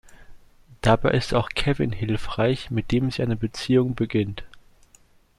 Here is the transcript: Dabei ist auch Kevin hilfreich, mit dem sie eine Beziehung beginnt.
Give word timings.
Dabei 0.81 1.11
ist 1.11 1.35
auch 1.35 1.49
Kevin 1.49 1.91
hilfreich, 1.91 2.71
mit 2.71 2.91
dem 2.91 3.11
sie 3.11 3.21
eine 3.21 3.35
Beziehung 3.35 3.93
beginnt. 3.93 4.43